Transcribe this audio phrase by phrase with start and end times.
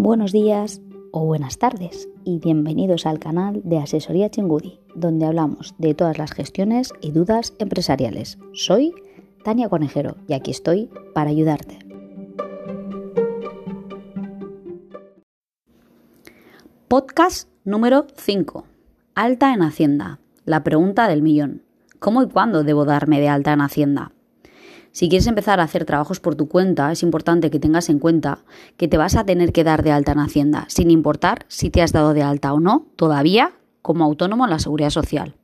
[0.00, 5.92] Buenos días o buenas tardes y bienvenidos al canal de Asesoría Chingudi, donde hablamos de
[5.92, 8.38] todas las gestiones y dudas empresariales.
[8.52, 8.94] Soy
[9.42, 11.80] Tania Conejero y aquí estoy para ayudarte.
[16.86, 18.66] Podcast número 5.
[19.16, 20.20] Alta en Hacienda.
[20.44, 21.64] La pregunta del millón.
[21.98, 24.12] ¿Cómo y cuándo debo darme de alta en Hacienda?
[24.98, 28.40] Si quieres empezar a hacer trabajos por tu cuenta, es importante que tengas en cuenta
[28.76, 31.82] que te vas a tener que dar de alta en Hacienda, sin importar si te
[31.82, 35.36] has dado de alta o no todavía como autónomo en la seguridad social.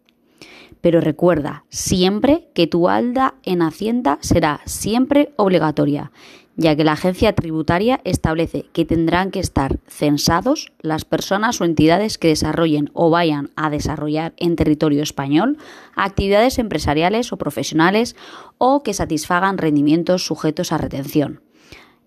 [0.80, 6.10] Pero recuerda siempre que tu alta en Hacienda será siempre obligatoria
[6.56, 12.18] ya que la agencia tributaria establece que tendrán que estar censados las personas o entidades
[12.18, 15.58] que desarrollen o vayan a desarrollar en territorio español
[15.96, 18.14] actividades empresariales o profesionales
[18.58, 21.40] o que satisfagan rendimientos sujetos a retención.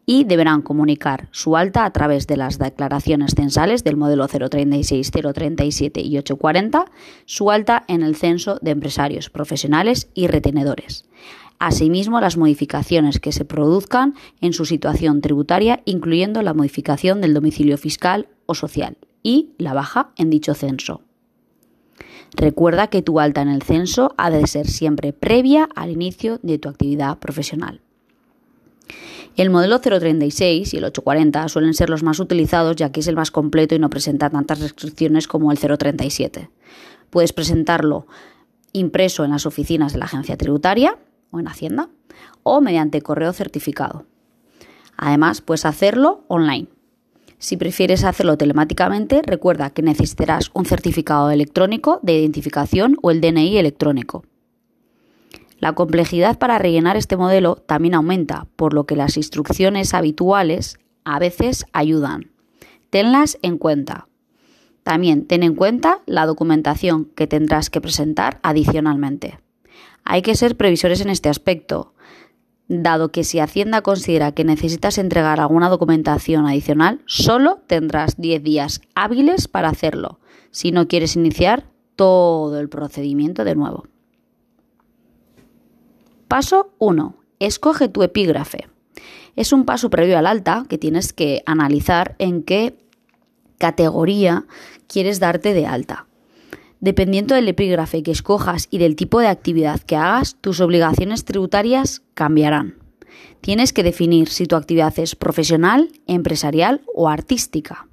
[0.09, 5.99] Y deberán comunicar su alta a través de las declaraciones censales del modelo 036, 037
[5.99, 6.85] y 840,
[7.25, 11.03] su alta en el censo de empresarios, profesionales y retenedores
[11.59, 17.77] asimismo las modificaciones que se produzcan en su situación tributaria, incluyendo la modificación del domicilio
[17.77, 21.01] fiscal o social y la baja en dicho censo.
[22.33, 26.57] Recuerda que tu alta en el censo ha de ser siempre previa al inicio de
[26.57, 27.81] tu actividad profesional.
[29.37, 33.15] El modelo 036 y el 840 suelen ser los más utilizados ya que es el
[33.15, 36.49] más completo y no presenta tantas restricciones como el 037.
[37.11, 38.07] Puedes presentarlo
[38.73, 40.97] impreso en las oficinas de la agencia tributaria
[41.31, 41.89] o en Hacienda
[42.43, 44.05] o mediante correo certificado.
[44.95, 46.67] Además, puedes hacerlo online.
[47.39, 53.57] Si prefieres hacerlo telemáticamente, recuerda que necesitarás un certificado electrónico de identificación o el DNI
[53.57, 54.23] electrónico.
[55.59, 61.19] La complejidad para rellenar este modelo también aumenta, por lo que las instrucciones habituales a
[61.19, 62.31] veces ayudan.
[62.89, 64.07] Tenlas en cuenta.
[64.83, 69.39] También ten en cuenta la documentación que tendrás que presentar adicionalmente.
[70.09, 71.93] Hay que ser previsores en este aspecto,
[72.69, 78.79] dado que si Hacienda considera que necesitas entregar alguna documentación adicional, solo tendrás 10 días
[78.95, 83.83] hábiles para hacerlo, si no quieres iniciar todo el procedimiento de nuevo.
[86.29, 87.15] Paso 1.
[87.39, 88.69] Escoge tu epígrafe.
[89.35, 92.77] Es un paso previo al alta que tienes que analizar en qué
[93.57, 94.45] categoría
[94.87, 96.06] quieres darte de alta.
[96.79, 102.03] Dependiendo del epígrafe que escojas y del tipo de actividad que hagas, tus obligaciones tributarias
[102.13, 102.75] cambiarán.
[103.41, 107.87] Tienes que definir si tu actividad es profesional, empresarial o artística.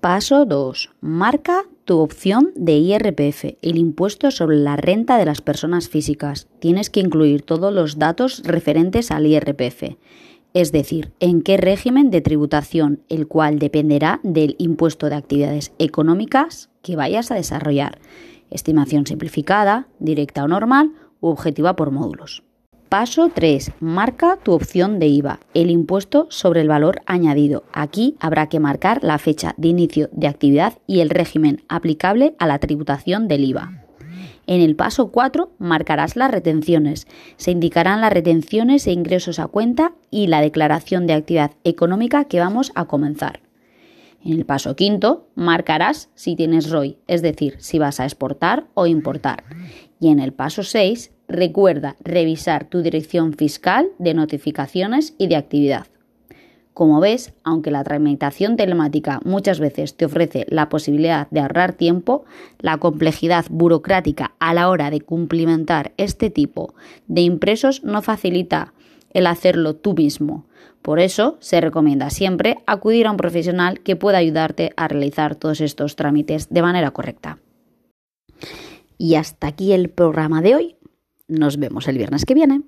[0.00, 0.90] Paso 2.
[1.02, 6.48] Marca tu opción de IRPF, el impuesto sobre la renta de las personas físicas.
[6.58, 9.96] Tienes que incluir todos los datos referentes al IRPF
[10.54, 16.70] es decir, en qué régimen de tributación, el cual dependerá del impuesto de actividades económicas
[16.82, 17.98] que vayas a desarrollar,
[18.50, 22.42] estimación simplificada, directa o normal u objetiva por módulos.
[22.88, 23.70] Paso 3.
[23.78, 27.62] Marca tu opción de IVA, el impuesto sobre el valor añadido.
[27.72, 32.48] Aquí habrá que marcar la fecha de inicio de actividad y el régimen aplicable a
[32.48, 33.84] la tributación del IVA.
[34.46, 37.06] En el paso 4 marcarás las retenciones.
[37.36, 42.40] Se indicarán las retenciones e ingresos a cuenta y la declaración de actividad económica que
[42.40, 43.40] vamos a comenzar.
[44.22, 48.86] En el paso quinto marcarás si tienes ROI, es decir, si vas a exportar o
[48.86, 49.44] importar.
[49.98, 55.86] Y en el paso 6 recuerda revisar tu dirección fiscal de notificaciones y de actividad.
[56.74, 62.24] Como ves, aunque la tramitación telemática muchas veces te ofrece la posibilidad de ahorrar tiempo,
[62.58, 66.74] la complejidad burocrática a la hora de cumplimentar este tipo
[67.06, 68.72] de impresos no facilita
[69.12, 70.46] el hacerlo tú mismo.
[70.82, 75.60] Por eso se recomienda siempre acudir a un profesional que pueda ayudarte a realizar todos
[75.60, 77.38] estos trámites de manera correcta.
[78.96, 80.76] Y hasta aquí el programa de hoy.
[81.28, 82.62] Nos vemos el viernes que viene.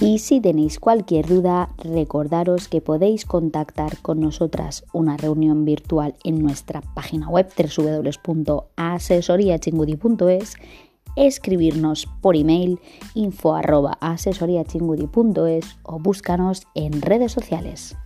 [0.00, 6.42] Y si tenéis cualquier duda, recordaros que podéis contactar con nosotras una reunión virtual en
[6.42, 10.56] nuestra página web www.asesoriachingudi.es,
[11.16, 12.80] escribirnos por email
[13.14, 13.54] info
[15.84, 17.96] o búscanos en redes sociales.